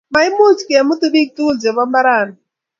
[0.13, 2.35] Moimuchi kemutu bik tugul chebo mbarani